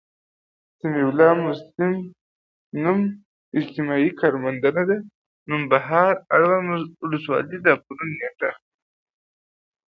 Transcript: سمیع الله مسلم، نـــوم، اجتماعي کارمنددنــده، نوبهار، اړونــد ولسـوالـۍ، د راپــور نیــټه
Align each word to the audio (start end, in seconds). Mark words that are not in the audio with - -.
سمیع 0.77 1.05
الله 1.09 1.31
مسلم، 1.45 1.93
نـــوم، 2.83 2.99
اجتماعي 3.59 4.09
کارمنددنــده، 4.19 4.97
نوبهار، 5.49 6.13
اړونــد 6.35 6.87
ولسـوالـۍ، 7.05 7.55
د 7.61 7.65
راپــور 7.69 7.99
نیــټه 8.17 8.49